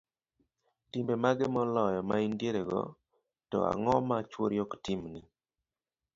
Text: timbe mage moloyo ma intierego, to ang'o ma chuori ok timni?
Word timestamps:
timbe 0.89 1.13
mage 1.23 1.45
moloyo 1.53 2.01
ma 2.09 2.15
intierego, 2.27 2.79
to 3.49 3.57
ang'o 3.71 3.95
ma 4.09 4.17
chuori 4.31 4.57
ok 4.65 4.71
timni? 4.85 5.21